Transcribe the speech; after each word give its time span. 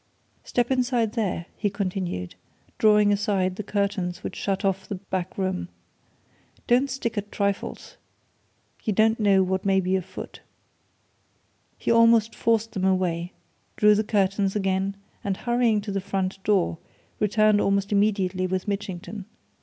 Step 0.43 0.71
inside 0.71 1.11
there," 1.11 1.45
he 1.55 1.69
continued, 1.69 2.33
drawing 2.79 3.13
aside 3.13 3.55
the 3.55 3.61
curtains 3.61 4.23
which 4.23 4.35
shut 4.35 4.65
off 4.65 4.87
the 4.89 4.95
back 4.95 5.37
room. 5.37 5.69
"Don't 6.65 6.89
stick 6.89 7.19
at 7.19 7.31
trifles! 7.31 7.97
you 8.83 8.93
don't 8.93 9.19
know 9.19 9.43
what 9.43 9.63
may 9.63 9.79
be 9.79 9.95
afoot." 9.95 10.41
He 11.77 11.91
almost 11.91 12.33
forced 12.33 12.71
them 12.71 12.83
away, 12.83 13.33
drew 13.75 13.93
the 13.93 14.03
curtains 14.03 14.55
again, 14.55 14.95
and 15.23 15.37
hurrying 15.37 15.81
to 15.81 15.91
the 15.91 16.01
front 16.01 16.43
door, 16.43 16.79
returned 17.19 17.61
almost 17.61 17.91
immediately 17.91 18.47
with 18.47 18.67
Mitchington. 18.67 19.25